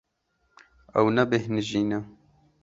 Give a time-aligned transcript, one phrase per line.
[0.99, 1.99] Ew nebêhnijîne.